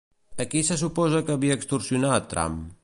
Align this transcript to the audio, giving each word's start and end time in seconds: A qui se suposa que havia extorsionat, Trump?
A 0.43 0.45
qui 0.53 0.61
se 0.69 0.77
suposa 0.83 1.21
que 1.27 1.37
havia 1.37 1.59
extorsionat, 1.61 2.29
Trump? 2.35 2.61